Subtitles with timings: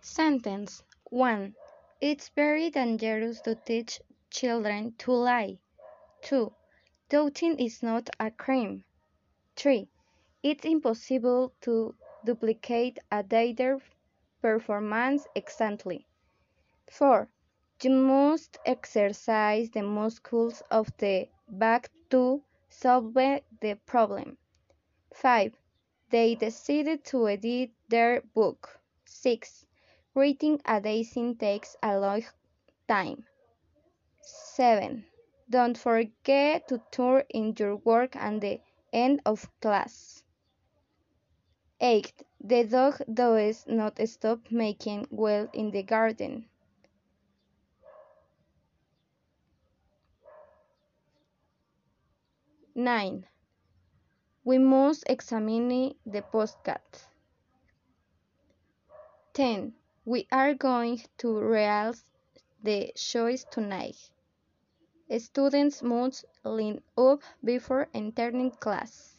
[0.00, 1.56] Sentence 1.
[2.00, 5.58] It's very dangerous to teach children to lie.
[6.22, 6.52] 2.
[7.08, 8.84] Doubting is not a crime.
[9.56, 9.88] 3.
[10.44, 13.80] It's impossible to duplicate a theater
[14.40, 16.06] performance exactly.
[16.90, 17.28] 4.
[17.82, 24.38] You must exercise the muscles of the back to solve the problem.
[25.12, 25.56] 5.
[26.10, 28.80] They decided to edit their book.
[29.04, 29.66] 6.
[30.14, 32.24] Writing a daisy takes a long
[32.88, 33.24] time.
[34.22, 35.04] 7.
[35.48, 38.60] Don't forget to turn in your work at the
[38.92, 40.22] end of class.
[41.80, 42.12] 8.
[42.40, 46.46] The dog does not stop making well in the garden.
[52.74, 53.26] 9.
[54.44, 56.80] We must examine the postcard.
[59.34, 59.74] 10.
[60.08, 62.02] We are going to rehearse
[62.62, 64.10] the choice tonight.
[65.18, 69.17] Students must line up before entering class.